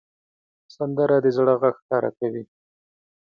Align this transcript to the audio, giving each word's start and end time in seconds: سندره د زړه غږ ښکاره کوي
سندره 0.75 1.17
د 1.23 1.27
زړه 1.37 1.53
غږ 1.61 1.75
ښکاره 1.81 2.11
کوي 2.19 2.43